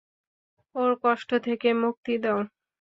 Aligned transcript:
ওর 0.75 0.91
কষ্ট 1.03 1.29
থেকে 1.47 1.69
মুক্তি 1.83 2.13
দাউ! 2.23 2.39